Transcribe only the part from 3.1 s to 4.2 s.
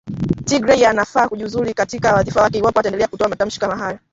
matamshi kama hayo